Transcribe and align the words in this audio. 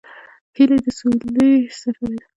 هیلۍ 0.57 0.77
د 0.85 0.87
سولې 0.99 1.51
سفیره 1.81 2.15
ده 2.19 2.25